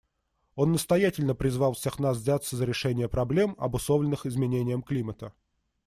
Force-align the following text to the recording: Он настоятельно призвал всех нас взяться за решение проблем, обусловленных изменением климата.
Он 0.55 0.71
настоятельно 0.71 1.35
призвал 1.35 1.73
всех 1.73 1.99
нас 1.99 2.17
взяться 2.17 2.55
за 2.55 2.65
решение 2.65 3.07
проблем, 3.07 3.55
обусловленных 3.59 4.25
изменением 4.25 4.81
климата. 4.81 5.31